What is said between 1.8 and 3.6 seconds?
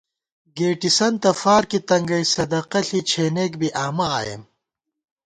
تنگَئ، صدقہ ݪی، چھېنېک